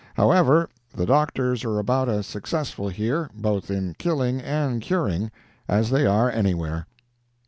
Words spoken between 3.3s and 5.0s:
both in killing and